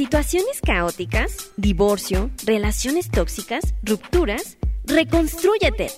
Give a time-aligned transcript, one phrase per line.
[0.00, 4.56] situaciones caóticas, divorcio, relaciones tóxicas, rupturas,
[4.86, 5.88] reconstrúyete.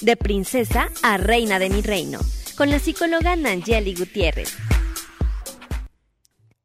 [0.00, 2.20] De princesa a reina de mi reino,
[2.56, 4.56] con la psicóloga Nangeli Gutiérrez.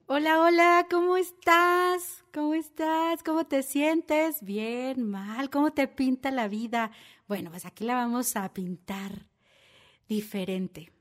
[0.06, 2.24] Hola, hola, ¿cómo estás?
[2.32, 3.24] ¿Cómo estás?
[3.24, 4.44] ¿Cómo te sientes?
[4.44, 6.92] Bien, mal, ¿cómo te pinta la vida?
[7.28, 9.26] Bueno, pues aquí la vamos a pintar
[10.08, 10.92] diferente.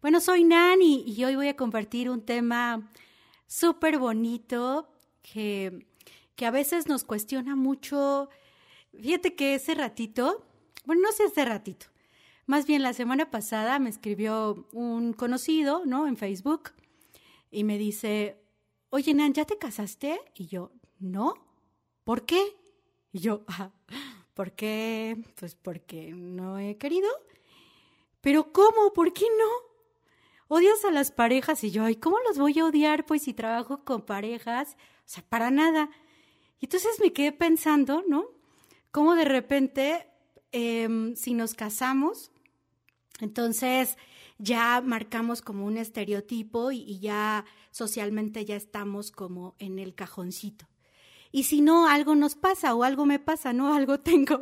[0.00, 2.88] Bueno, soy Nani y hoy voy a compartir un tema
[3.48, 4.92] súper bonito
[5.32, 5.86] que,
[6.34, 8.28] que a veces nos cuestiona mucho.
[8.92, 10.44] Fíjate que ese ratito,
[10.84, 11.86] bueno, no sé ese ratito,
[12.46, 16.06] más bien la semana pasada me escribió un conocido, ¿no?
[16.06, 16.72] En Facebook
[17.50, 18.40] y me dice,
[18.90, 20.20] oye, Nan, ¿ya te casaste?
[20.34, 21.34] Y yo, no,
[22.04, 22.56] ¿por qué?
[23.12, 23.70] Y yo, ah,
[24.34, 25.16] ¿por qué?
[25.38, 27.08] Pues porque no he querido.
[28.20, 28.92] Pero ¿cómo?
[28.92, 29.66] ¿Por qué no?
[30.48, 33.04] odias a las parejas y yo, ay, ¿cómo los voy a odiar?
[33.06, 35.88] Pues si trabajo con parejas, o sea, para nada.
[36.58, 38.26] Y entonces me quedé pensando, ¿no?
[38.90, 40.06] Cómo de repente,
[40.52, 42.32] em, si nos casamos,
[43.20, 43.96] entonces
[44.38, 50.66] ya marcamos como un estereotipo y, ya socialmente ya estamos como en el cajoncito.
[51.32, 53.72] Y si no, algo nos pasa o algo me pasa, ¿no?
[53.74, 54.40] Algo tengo.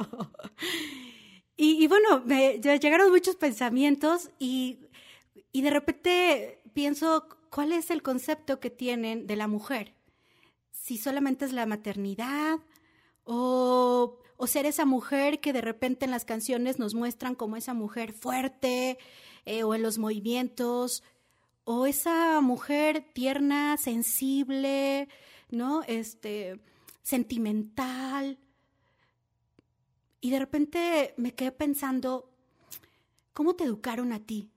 [1.57, 4.81] y, y, bueno, me llegaron muchos pensamientos y
[5.55, 9.94] y de repente pienso, ¿cuál es el concepto que tienen de la mujer?
[10.75, 12.59] Si solamente es la maternidad
[13.25, 18.13] o, ser esa mujer que de repente en las canciones nos muestran como esa mujer
[18.13, 18.99] fuerte
[19.47, 21.03] eh, o en los movimientos
[21.65, 25.09] o esa mujer tierna, sensible,
[25.49, 25.83] ¿no?
[25.85, 26.61] Este,
[27.03, 28.39] sentimental.
[30.21, 32.31] Y de repente me quedé pensando,
[33.33, 34.51] ¿cómo te educaron a ti?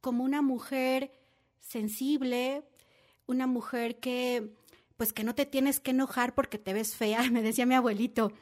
[0.00, 1.12] como una mujer
[1.60, 2.64] sensible,
[3.26, 4.54] una mujer que
[5.00, 8.32] pues que no te tienes que enojar porque te ves fea, me decía mi abuelito.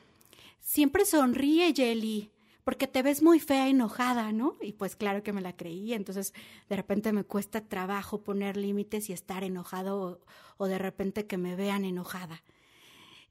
[0.58, 2.32] Siempre sonríe, Jelly,
[2.64, 4.56] porque te ves muy fea enojada, ¿no?
[4.60, 6.34] Y pues claro que me la creí, entonces
[6.68, 10.20] de repente me cuesta trabajo poner límites y estar enojado
[10.56, 12.42] o, de repente que me vean enojada.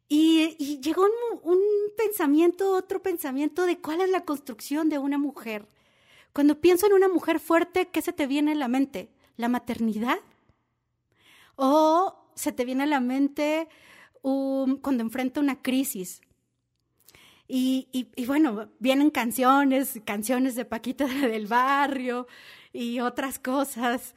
[0.07, 1.59] Y, llegó un, un,
[1.97, 5.68] pensamiento, otro pensamiento de cuál es la construcción de una mujer.
[6.31, 9.12] Cuando pienso en una mujer fuerte, ¿qué se te viene a la mente?
[9.35, 10.19] ¿La maternidad?
[11.57, 13.68] ¿O se te viene a la mente
[14.22, 16.22] cuando enfrenta una crisis?
[17.48, 22.28] Y, y, bueno, vienen canciones, canciones de Paquita del Barrio
[22.72, 24.16] y otras cosas.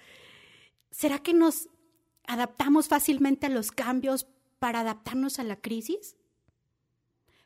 [0.90, 1.68] ¿Será que nos
[2.26, 4.26] adaptamos fácilmente a los cambios
[4.58, 6.16] para adaptarnos a la crisis?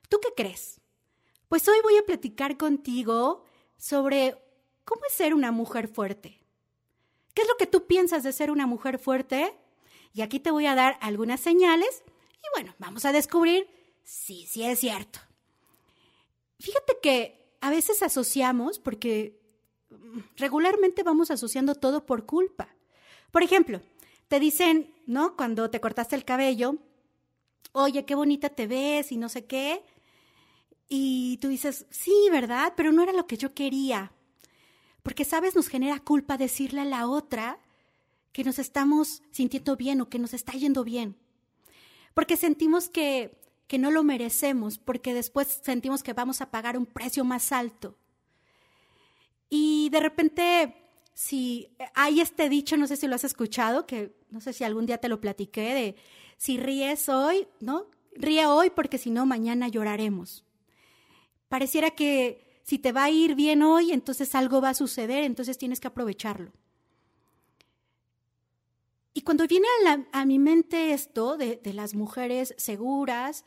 [0.09, 0.81] ¿Tú qué crees?
[1.49, 3.45] Pues hoy voy a platicar contigo
[3.77, 4.39] sobre
[4.85, 6.41] ¿Cómo es ser una mujer fuerte?
[7.33, 9.57] ¿Qué es lo que tú piensas de ser una mujer fuerte?
[10.15, 12.05] Y aquí te voy a dar algunas señales
[12.35, 13.67] y bueno, vamos a descubrir
[14.05, 15.19] si sí es cierto.
[16.61, 19.41] Fíjate que a veces asociamos, porque
[19.91, 22.69] mm, regularmente vamos asociando todo por culpa.
[23.33, 23.81] Por ejemplo,
[24.29, 25.37] te dicen, ¿no?
[25.37, 26.77] Cuando te cortaste el cabello,
[27.73, 29.85] oye, qué bonita te ves y no sé qué.
[30.89, 32.75] Y tú dices, sí, ¿verdad?
[32.77, 34.13] Pero no era lo que yo quería.
[35.03, 35.57] Porque, ¿sabes?
[35.57, 37.59] Nos genera culpa decirle a la otra
[38.35, 41.17] que nos estamos sintiendo bien o que nos está yendo bien.
[42.15, 46.85] Porque sentimos que, que no lo merecemos, porque después sentimos que vamos a pagar un
[46.85, 47.97] precio más alto.
[49.49, 50.75] Y de repente,
[51.15, 54.85] si hay este dicho, no sé si lo has escuchado, que no sé si algún
[54.85, 55.97] día te lo platiqué, de
[56.37, 57.87] si ríes hoy, ¿no?
[58.17, 60.45] Ríe hoy porque si no, mañana lloraremos.
[61.49, 65.57] Pareciera que si te va a ir bien hoy, entonces algo va a suceder, entonces
[65.57, 66.51] tienes que aprovecharlo.
[69.15, 69.67] Y cuando viene
[70.13, 73.45] a, mi mente esto de, de las mujeres seguras,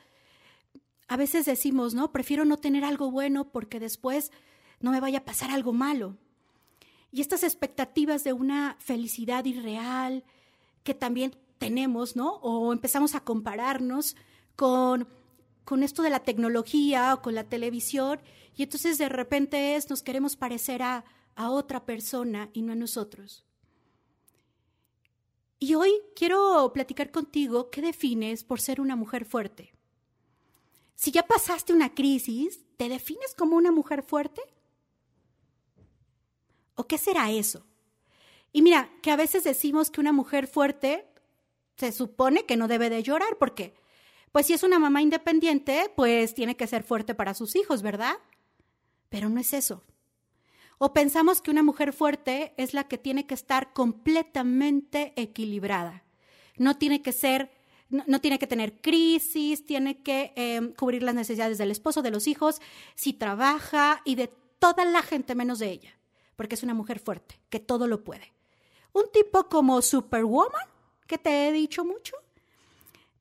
[1.08, 2.12] a veces decimos, ¿no?
[2.12, 4.32] Prefiero no tener algo bueno porque después
[4.80, 6.18] no me vaya a pasar algo malo.
[7.12, 10.24] Y estas expectativas de una felicidad irreal
[10.84, 12.36] que también tenemos, ¿no?
[12.36, 14.16] O empezamos a compararnos
[14.56, 15.08] con
[15.68, 18.22] con esto de la tecnología o con la televisión
[18.56, 21.04] y entonces de repente es, nos queremos parecer a,
[21.36, 23.44] a otra persona y no a nosotros.
[25.60, 29.74] Y hoy quiero platicar contigo qué defines por ser una mujer fuerte.
[30.96, 34.42] Si ya pasaste una crisis, ¿te defines como una mujer fuerte?
[36.76, 37.66] ¿O qué será eso?
[38.52, 41.08] Y mira, que a veces decimos que una mujer fuerte
[41.76, 43.76] se supone que no debe de llorar porque
[44.32, 48.18] pues si es una mamá independiente, pues tiene que ser fuerte para sus hijos, ¿verdad?
[49.10, 49.84] Pero no es eso.
[50.78, 56.04] O pensamos que una mujer fuerte es la que tiene que estar completamente equilibrada.
[56.58, 57.52] No tiene que ser
[57.90, 62.28] no, tiene que tener crisis, tiene que em, cubrir las necesidades del esposo, de los
[62.28, 62.62] hijos,
[62.96, 64.30] si trabaja y de
[64.60, 65.98] toda la gente menos de ella,
[66.36, 68.34] porque es una mujer fuerte, que todo lo puede.
[68.92, 70.68] Un tipo como Superwoman,
[71.08, 72.16] que te he dicho mucho,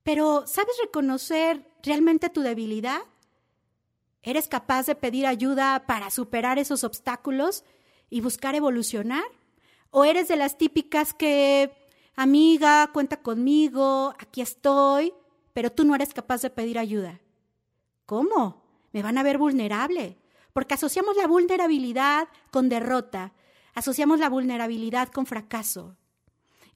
[0.03, 3.03] pero ¿sabes reconocer realmente tu debilidad?
[4.27, 7.63] ¿Eres capaz de pedir ayuda para superar esos obstáculos
[8.11, 9.23] y buscar evolucionar?
[9.91, 11.71] ¿O eres de las típicas que,
[12.17, 15.15] amiga, cuenta conmigo, aquí estoy,
[15.53, 17.21] pero tú no eres capaz de pedir ayuda?
[18.05, 18.65] ¿Cómo?
[18.91, 20.19] Me van a ver vulnerable,
[20.53, 23.33] porque asociamos la vulnerabilidad con derrota,
[23.75, 25.97] asociamos la vulnerabilidad con fracaso.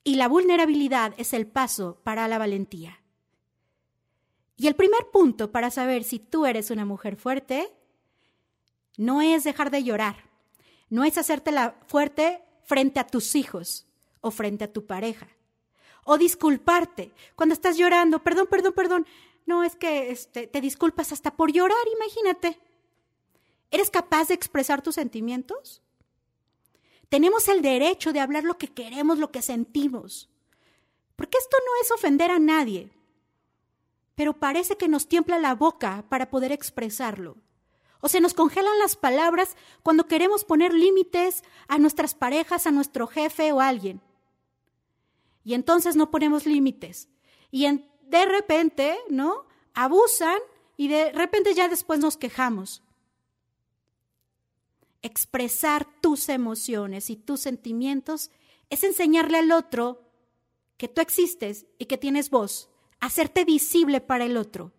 [0.05, 3.00] Y la vulnerabilidad es el paso para la valentía.
[4.61, 7.73] Y el primer punto para saber si tú eres una mujer fuerte
[8.99, 10.29] no es dejar de llorar,
[10.91, 13.87] no es hacerte la fuerte frente a tus hijos
[14.21, 15.29] o frente a tu pareja,
[16.05, 19.07] o disculparte cuando estás llorando, perdón, perdón, perdón,
[19.47, 22.61] no es que este, te disculpas hasta por llorar, imagínate.
[23.71, 25.81] ¿Eres capaz de expresar tus sentimientos?
[27.09, 30.29] Tenemos el derecho de hablar lo que queremos, lo que sentimos.
[31.17, 32.91] Porque esto no es ofender a nadie,
[34.20, 37.38] pero parece que nos tiembla la boca para poder expresarlo.
[38.02, 43.06] O se nos congelan las palabras cuando queremos poner límites a nuestras parejas, a nuestro
[43.06, 44.02] jefe o a alguien.
[45.43, 47.08] Y entonces no ponemos límites.
[47.50, 47.67] Y
[48.02, 49.46] de repente, ¿no?
[49.72, 50.40] Abusan
[50.76, 52.82] y de repente ya después nos quejamos
[55.00, 58.31] expresar tus emociones y tus sentimientos
[58.69, 60.02] es enseñarle al otro
[60.76, 62.69] que tú existes y que tienes voz,
[63.00, 64.73] hacerte visible para el otro.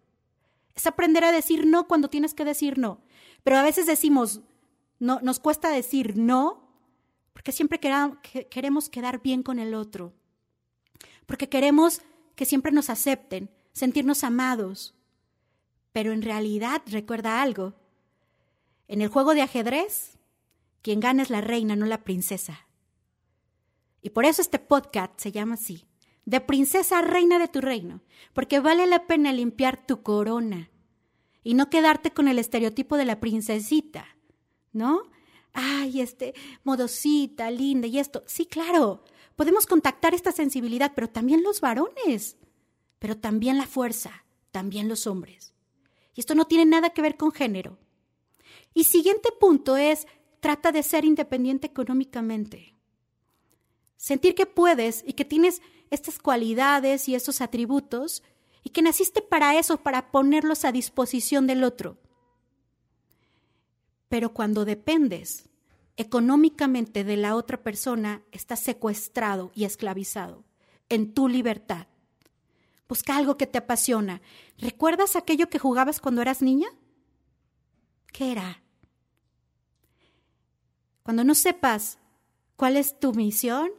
[0.76, 3.02] Es aprender a decir no cuando tienes que decir no.
[3.44, 4.42] Pero a veces decimos,
[5.00, 6.72] no, nos cuesta decir no
[7.34, 7.80] porque siempre
[8.50, 10.14] queremos quedar bien con el otro.
[11.26, 12.02] Porque queremos
[12.36, 14.96] que siempre nos acepten, sentirnos amados.
[15.92, 17.74] Pero en realidad recuerda algo,
[18.88, 20.18] en el juego de ajedrez,
[20.82, 22.68] quien gana es la reina, no la princesa.
[24.02, 25.86] Y por eso este podcast se llama así,
[26.26, 28.02] de princesa a reina de tu reino,
[28.34, 30.70] porque vale la pena limpiar tu corona
[31.44, 34.06] y no quedarte con el estereotipo de la princesita,
[34.72, 35.04] ¿no?
[35.54, 36.34] Ay, este,
[36.64, 38.24] modosita, linda y esto.
[38.28, 39.04] Sí, claro,
[39.36, 42.38] podemos contactar esta sensibilidad, pero también los varones,
[43.00, 45.54] pero también la fuerza, también los hombres.
[46.14, 47.78] Y esto no tiene nada que ver con género.
[48.74, 50.08] Y siguiente punto es,
[50.40, 52.76] trata de ser independiente económicamente.
[53.98, 58.24] Sentir que puedes y que tienes estas cualidades y estos atributos
[58.64, 61.98] y que naciste para eso, para ponerlos a disposición del otro.
[64.10, 65.50] Pero cuando dependes
[65.98, 70.44] económicamente de la otra persona, estás secuestrado y esclavizado
[70.90, 71.88] en tu libertad.
[72.88, 74.22] Busca algo que te apasiona.
[74.58, 76.68] ¿Recuerdas aquello que jugabas cuando eras niña?
[78.12, 78.62] ¿Qué era?
[81.04, 82.00] Cuando no sepas
[82.58, 83.72] cuál es tu misión,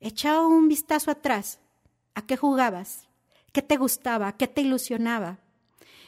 [0.00, 1.60] echa un vistazo atrás.
[2.14, 3.08] ¿A qué jugabas?
[3.52, 4.36] ¿Qué te gustaba?
[4.36, 5.38] ¿Qué te ilusionaba?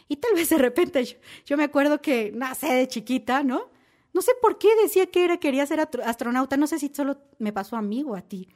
[0.09, 3.71] Y tal vez de repente yo, me acuerdo que, no de chiquita, ¿no?
[4.15, 7.53] No sé por qué decía que era, quería ser astronauta, no sé si solo me
[7.53, 8.49] pasó a mí o a ti.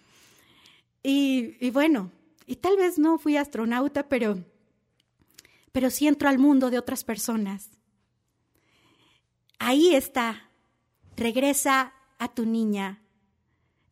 [1.02, 2.10] Y, y bueno,
[2.46, 4.38] y tal vez no fui astronauta, pero,
[5.72, 7.70] pero sí entro al mundo de otras personas.
[9.58, 10.48] Ahí está
[11.16, 13.01] Regresa a tu niña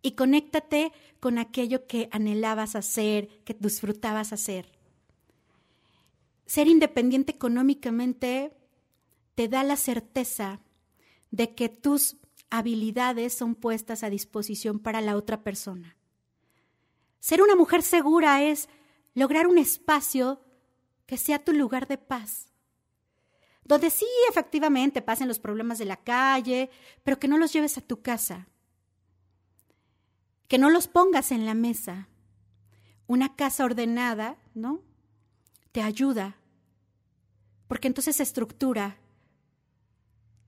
[0.02, 4.72] y conéctate con aquello que anhelabas hacer, que disfrutabas hacer.
[6.46, 8.52] Ser independiente económicamente
[9.34, 10.60] te da la certeza
[11.30, 12.16] de que tus
[12.50, 15.96] habilidades son puestas a disposición para la otra persona.
[17.20, 18.68] Ser una mujer segura es
[19.14, 20.40] lograr un espacio
[21.06, 22.52] que sea tu lugar de paz,
[23.64, 26.70] donde sí efectivamente pasen los problemas de la calle,
[27.04, 28.48] pero que no los lleves a tu casa,
[30.50, 32.08] que no los pongas en la mesa.
[33.06, 34.82] Una casa ordenada, ¿no?
[35.70, 36.38] Te ayuda,
[37.68, 38.98] porque entonces se estructura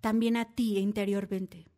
[0.00, 1.68] también a ti interiormente.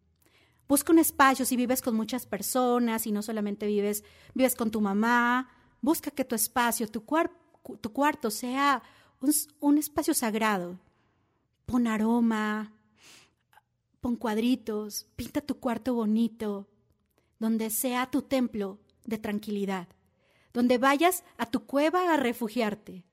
[0.67, 4.81] Busca un espacio si vives con muchas personas y no solamente vives, vives con tu
[4.81, 5.51] mamá,
[5.83, 7.05] busca que tu espacio, tu,
[7.79, 8.83] tu cuarto sea
[9.61, 10.81] un espacio sagrado,
[11.67, 12.73] pon aroma,
[14.01, 16.71] pon cuadritos, pinta tu cuarto bonito,
[17.45, 19.87] donde sea tu templo de tranquilidad,
[20.55, 23.05] donde vayas a tu cueva a refugiarte,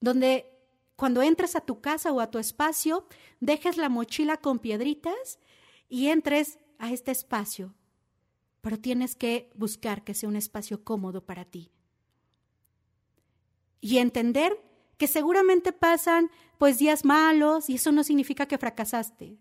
[0.00, 0.46] donde
[0.96, 3.06] cuando entres a tu casa o a tu espacio,
[3.40, 5.38] dejes la mochila con piedritas
[5.90, 7.74] y entres a este espacio.
[8.62, 11.70] Pero tienes que buscar que sea un espacio cómodo para ti.
[13.84, 14.56] y entender
[14.96, 19.36] que seguramente pasan pues días malos y eso no significa que fracasaste.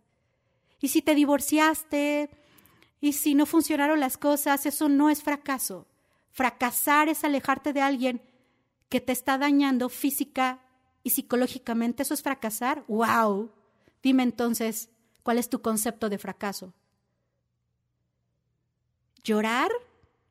[0.82, 2.32] Y si te divorciaste
[3.02, 5.88] y si no funcionaron las cosas, eso no es fracaso.
[6.30, 8.22] Fracasar es alejarte de alguien
[8.90, 10.62] que te está dañando física
[11.02, 12.04] y psicológicamente.
[12.04, 12.86] ¿Eso es fracasar?
[12.88, 13.52] ¡Wow!
[14.04, 14.92] Dime entonces,
[15.24, 16.76] ¿cuál es tu concepto de fracaso?
[19.24, 19.72] Llorar,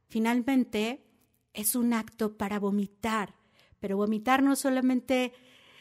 [0.08, 1.04] finalmente,
[1.52, 3.34] es un acto para vomitar,
[3.80, 5.32] pero vomitar no solamente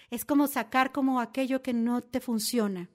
[0.10, 2.90] es como sacar como aquello que no te funciona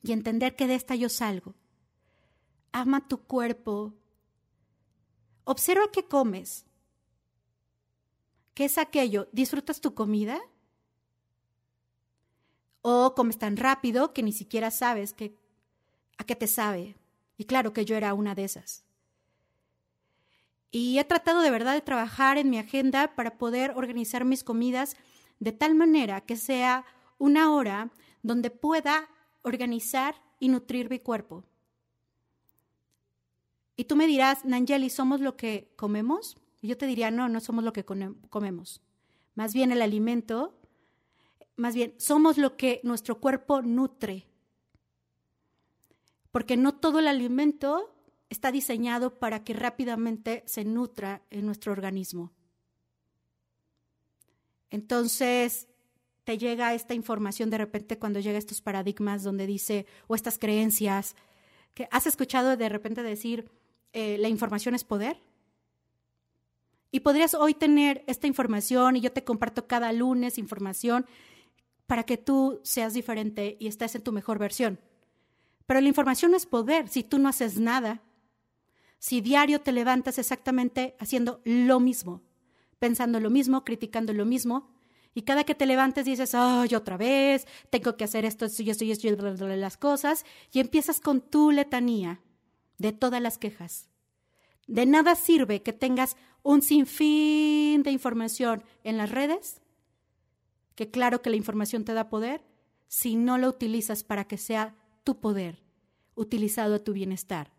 [0.00, 1.56] y entender que de esta yo salgo.
[2.72, 3.94] Ama tu cuerpo.
[5.44, 6.66] Observa qué comes.
[8.54, 9.28] ¿Qué es aquello?
[9.32, 10.40] ¿Disfrutas tu comida?
[12.82, 15.38] ¿O comes tan rápido que ni siquiera sabes que,
[16.18, 16.96] a qué te sabe?
[17.36, 18.84] Y claro que yo era una de esas.
[20.70, 24.96] Y he tratado de verdad de trabajar en mi agenda para poder organizar mis comidas
[25.38, 26.84] de tal manera que sea
[27.16, 27.90] una hora
[28.22, 29.08] donde pueda
[29.42, 31.44] organizar y nutrir mi cuerpo.
[33.78, 36.36] Y tú me dirás, Nangeli, ¿somos lo que comemos?
[36.60, 38.82] Y yo te diría, no, no somos lo que comemos.
[39.36, 40.58] Más bien el alimento,
[41.54, 44.26] más bien somos lo que nuestro cuerpo nutre.
[46.32, 47.94] Porque no todo el alimento
[48.28, 52.32] está diseñado para que rápidamente se nutra en nuestro organismo.
[54.70, 55.68] Entonces,
[56.24, 61.14] te llega esta información de repente cuando llega estos paradigmas donde dice, o estas creencias,
[61.74, 63.48] que has escuchado de repente decir,
[63.92, 65.18] eh, la información es poder.
[66.90, 71.06] Y podrías hoy tener esta información y yo te comparto cada lunes información
[71.86, 74.80] para que tú seas diferente y estés en tu mejor versión.
[75.66, 78.02] Pero la información es poder si tú no haces nada
[78.98, 82.22] si diario te levantas exactamente haciendo lo mismo,
[82.78, 84.70] pensando lo mismo, criticando lo mismo,
[85.14, 88.70] y cada que te levantes dices, ay, otra vez, tengo que hacer esto, esto y
[88.70, 92.20] esto y esto y las cosas, y empiezas con tu letanía
[92.78, 93.88] de todas las quejas.
[94.66, 99.60] De nada sirve que tengas un sinfín de información en las redes,
[100.74, 102.44] que claro que la información te da poder,
[102.86, 105.62] si no lo utilizas para que sea tu poder,
[106.14, 107.52] utilizado a tu bienestar.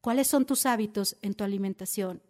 [0.00, 2.22] ¿Cuáles son tus hábitos en tu alimentación?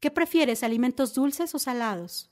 [0.00, 2.30] ¿Qué prefieres, alimentos dulces o salados?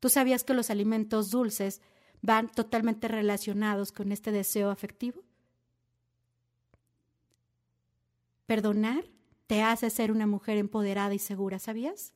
[0.00, 1.80] ¿Tú sabías que los alimentos dulces
[2.20, 5.23] van totalmente relacionados con este deseo afectivo?
[8.46, 9.04] Perdonar
[9.46, 12.12] te hace ser una mujer empoderada y segura, ¿sabías?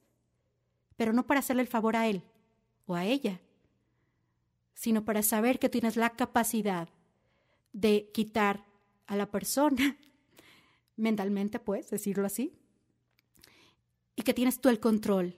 [0.96, 2.22] Pero no para hacerle el favor a él
[2.86, 3.40] o a ella,
[4.74, 6.88] sino para saber que tienes la capacidad
[7.72, 8.64] de quitar
[9.06, 9.96] a la persona
[10.96, 12.52] mentalmente, pues, decirlo así,
[14.16, 15.36] y que tienes tú el control.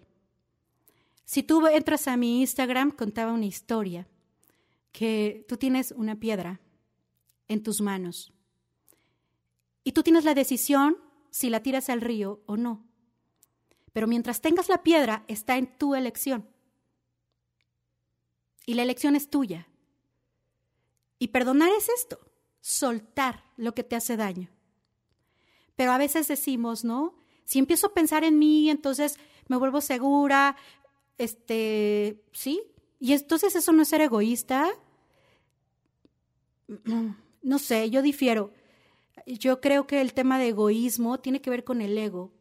[1.24, 4.08] Si tú entras a mi Instagram, contaba una historia,
[4.92, 6.60] que tú tienes una piedra
[7.46, 8.32] en tus manos
[9.84, 10.96] y tú tienes la decisión
[11.30, 12.86] si la tiras al río o no.
[13.92, 16.48] Pero mientras tengas la piedra, está en tu elección.
[18.66, 19.68] Y la elección es tuya.
[21.18, 22.20] Y perdonar es esto,
[22.60, 24.48] soltar lo que te hace daño.
[25.76, 27.16] Pero a veces decimos, ¿no?
[27.44, 29.18] Si empiezo a pensar en mí, entonces
[29.48, 30.56] me vuelvo segura,
[31.18, 32.62] este, ¿sí?
[33.00, 34.68] Y entonces eso no es ser egoísta.
[37.42, 38.52] No sé, yo difiero.
[39.26, 42.32] Yo creo que el tema de egoísmo tiene que ver con el ego.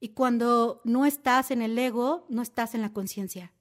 [0.00, 3.52] Y cuando no estás en el ego, no estás en la conciencia.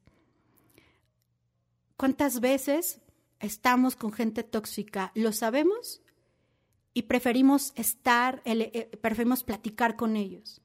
[1.98, 3.02] ¿Cuántas veces
[3.40, 5.12] estamos con gente tóxica?
[5.16, 6.04] ¿Lo sabemos?
[6.94, 10.62] y preferimos estar, eh, preferimos platicar con ellos.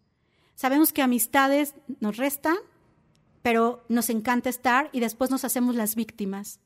[0.55, 2.57] Sabemos que amistades nos restan,
[3.43, 6.61] pero nos encanta estar y después nos hacemos las víctimas,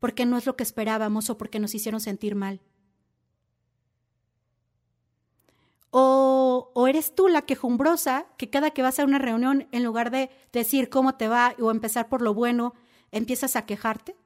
[0.00, 2.60] porque no es lo que esperábamos o porque nos hicieron sentir mal.
[5.90, 10.30] O, eres tú la quejumbrosa que cada que vas a una reunión, en lugar de
[10.52, 12.74] decir cómo te va o empezar por lo bueno,
[13.12, 14.16] empiezas a quejarte.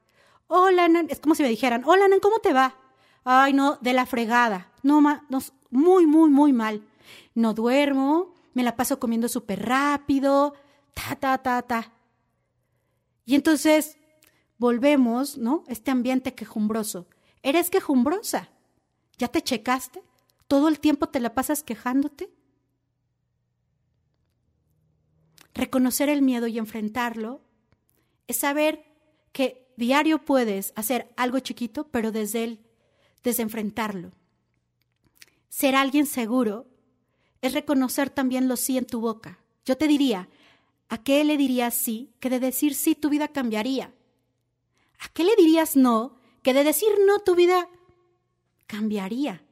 [0.48, 2.76] Hola, Nan, es como si me dijeran, hola, Nan, ¿cómo te va?
[3.24, 4.72] Ay, no, de la fregada.
[4.82, 5.38] No, no
[5.70, 6.82] muy, muy, muy mal.
[7.34, 10.54] No duermo, me la paso comiendo súper rápido,
[10.94, 11.92] ta, ta, ta, ta.
[13.24, 13.96] Y entonces
[14.58, 15.64] volvemos, ¿no?
[15.68, 17.06] Este ambiente quejumbroso.
[17.42, 18.48] Eres quejumbrosa.
[19.18, 20.02] ¿Ya te checaste?
[20.50, 22.28] ¿Todo el tiempo te la pasas quejándote?
[25.54, 27.40] Reconocer el miedo y enfrentarlo
[28.26, 28.84] es saber
[29.30, 32.66] que diario puedes hacer algo chiquito, pero desde el
[33.22, 34.10] desenfrentarlo.
[35.48, 36.66] Ser alguien seguro
[37.42, 39.38] es reconocer también lo sí en tu boca.
[39.64, 40.28] Yo te diría,
[40.88, 43.94] ¿A qué le dirías sí que de decir sí tu vida cambiaría?
[44.98, 47.68] ¿A qué le dirías no que de decir no tu vida
[48.66, 49.44] cambiaría?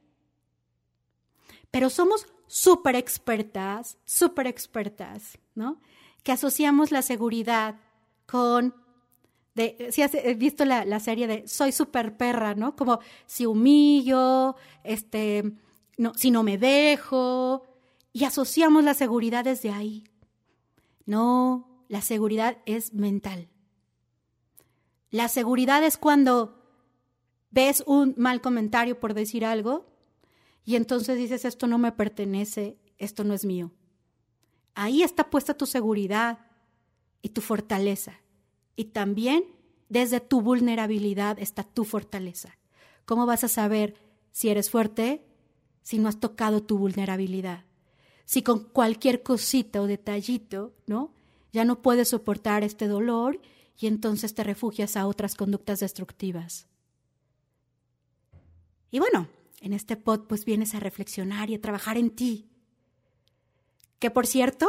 [1.71, 5.79] Pero somos súper expertas, súper expertas, ¿no?
[6.23, 7.79] Que asociamos la seguridad
[8.25, 8.73] con
[9.89, 12.75] si has visto la, la, serie de Soy super perra, ¿no?
[12.75, 15.51] Como si humillo, este,
[15.97, 17.63] no, si no me dejo,
[18.13, 20.05] y asociamos la seguridad desde ahí.
[21.05, 23.49] No, la seguridad es mental.
[25.11, 26.63] La seguridad es cuando
[27.51, 29.87] ves un mal comentario por decir algo
[30.69, 33.71] y entonces dices, esto no me pertenece, esto no es mío.
[34.75, 36.45] Ahí está puesta tu seguridad
[37.23, 38.21] y tu fortaleza.
[38.75, 39.45] Y también
[39.89, 42.55] desde tu vulnerabilidad está tu fortaleza.
[43.05, 43.95] ¿Cómo vas a saber
[44.31, 45.25] si eres fuerte
[45.81, 47.65] si no has tocado tu vulnerabilidad?
[48.25, 51.15] Si con cualquier cosita o detallito, ¿no?
[51.51, 53.41] Ya no puedes soportar este dolor
[53.75, 56.67] y entonces te refugias a otras conductas destructivas.
[58.91, 59.29] Y bueno,
[59.61, 62.49] en este pod pues vienes a reflexionar y a trabajar en ti.
[63.99, 64.67] Que por cierto,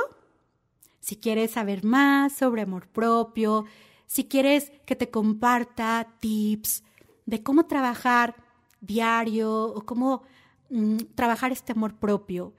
[1.01, 3.65] si quieres saber más sobre amor propio,
[4.07, 6.83] si quieres que te comparta tips
[7.27, 8.35] de cómo trabajar
[8.81, 10.23] diario o cómo
[10.71, 12.55] mm, trabajar este amor propio,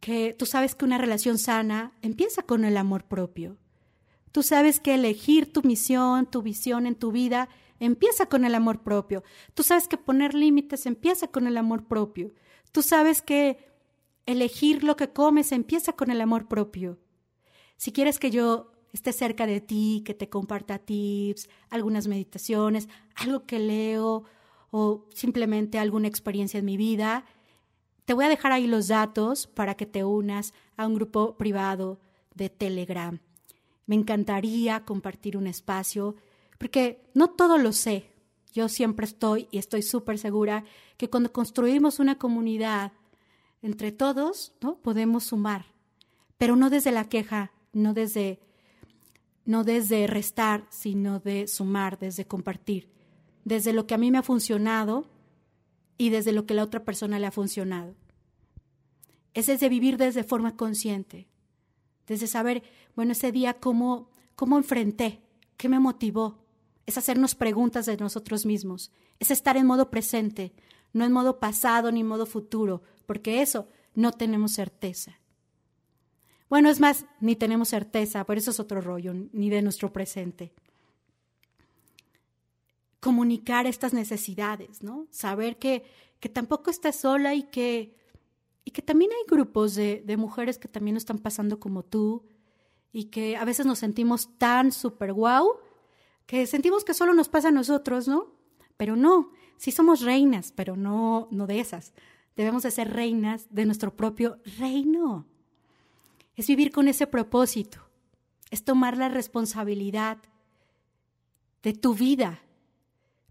[0.00, 3.58] que tú sabes que una relación sana empieza con el amor propio.
[4.32, 7.48] Tú sabes que elegir tu misión, tu visión en tu vida
[7.80, 9.24] empieza con el amor propio.
[9.54, 12.32] Tú sabes que poner límites empieza con el amor propio.
[12.70, 13.58] Tú sabes que
[14.26, 16.98] elegir lo que comes empieza con el amor propio.
[17.76, 23.46] Si quieres que yo esté cerca de ti, que te comparta tips, algunas meditaciones, algo
[23.46, 24.24] que leo
[24.70, 27.24] o simplemente alguna experiencia en mi vida,
[28.04, 32.00] te voy a dejar ahí los datos para que te unas a un grupo privado
[32.34, 33.20] de Telegram.
[33.86, 36.16] Me encantaría compartir un espacio
[36.60, 38.10] porque no todo lo sé.
[38.52, 40.64] Yo siempre estoy y estoy súper segura
[40.98, 42.92] que cuando construimos una comunidad
[43.62, 44.76] entre todos, ¿no?
[44.76, 45.64] Podemos sumar,
[46.36, 48.40] pero no desde la queja, no desde
[49.46, 52.90] no desde restar, sino de sumar, desde compartir,
[53.44, 55.06] desde lo que a mí me ha funcionado
[55.96, 57.94] y desde lo que la otra persona le ha funcionado.
[59.32, 61.26] Es desde vivir desde forma consciente,
[62.06, 62.62] desde saber,
[62.94, 65.22] bueno, ese día cómo, cómo enfrenté,
[65.56, 66.39] qué me motivó,
[66.90, 70.52] es hacernos preguntas de nosotros mismos, es estar en modo presente,
[70.92, 75.20] no en modo pasado ni modo futuro, porque eso no tenemos certeza.
[76.48, 80.52] Bueno, es más, ni tenemos certeza, por eso es otro rollo, ni de nuestro presente.
[82.98, 85.06] Comunicar estas necesidades, ¿no?
[85.10, 85.84] Saber que,
[86.18, 87.96] que tampoco estás sola y que,
[88.64, 92.26] y que también hay grupos de, de mujeres que también lo están pasando como tú
[92.92, 95.60] y que a veces nos sentimos tan super guau
[96.30, 98.28] que sentimos que solo nos pasa a nosotros, ¿no?
[98.76, 101.92] Pero no, sí somos reinas, pero no, no de esas.
[102.36, 105.26] Debemos de ser reinas de nuestro propio reino.
[106.36, 107.80] Es vivir con ese propósito,
[108.52, 110.18] es tomar la responsabilidad
[111.64, 112.40] de tu vida,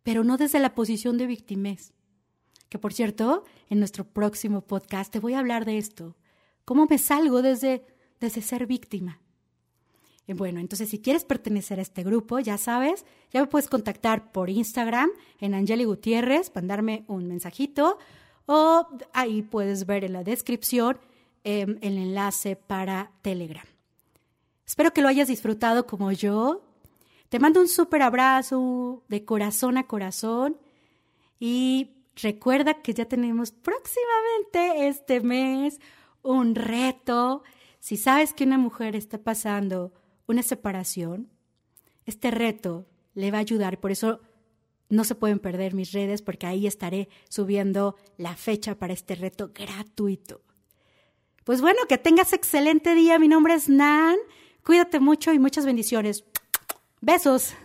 [0.03, 1.93] pero no desde la posición de victimez.
[2.67, 6.17] Que por cierto, en nuestro próximo podcast te voy a hablar de esto,
[6.65, 7.85] cómo me salgo desde,
[8.19, 9.21] desde ser víctima.
[10.35, 14.49] Bueno, entonces si quieres pertenecer a este grupo, ya sabes, ya me puedes contactar por
[14.49, 17.97] Instagram en Angeli Gutiérrez, mandarme un mensajito
[18.45, 20.99] o ahí puedes ver en la descripción
[21.43, 23.65] em, el enlace para Telegram.
[24.67, 26.61] Espero que lo hayas disfrutado como yo.
[27.29, 30.57] Te mando un súper abrazo de corazón a corazón
[31.39, 31.89] y
[32.21, 35.79] recuerda que ya tenemos próximamente este mes
[36.21, 37.41] un reto.
[37.79, 39.91] Si sabes que una mujer está pasando
[40.29, 41.27] una separación,
[42.05, 43.79] este reto le va a ayudar.
[43.79, 44.21] Por eso
[44.87, 49.51] no se pueden perder mis redes porque ahí estaré subiendo la fecha para este reto
[49.53, 50.41] gratuito.
[51.43, 53.17] Pues bueno, que tengas excelente día.
[53.17, 54.17] Mi nombre es Nan.
[54.63, 56.23] Cuídate mucho y muchas bendiciones.
[57.01, 57.55] Besos.